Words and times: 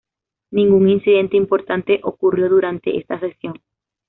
Ningún 0.51 0.89
incidente 0.89 1.37
importante 1.37 1.99
ocurrió 2.01 2.49
durante 2.49 2.97
esta 2.97 3.19
sesión. 3.19 3.61